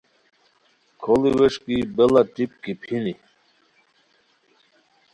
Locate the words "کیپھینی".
2.63-3.13